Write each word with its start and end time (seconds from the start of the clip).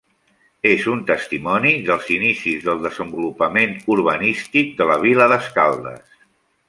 És 0.69 0.85
un 0.93 1.01
testimoni 1.09 1.73
dels 1.89 2.09
inicis 2.15 2.65
del 2.69 2.81
desenvolupament 2.87 3.77
urbanístic 3.97 4.73
de 4.81 4.89
la 4.93 4.97
vila 5.05 5.29
d’Escaldes. 5.35 6.19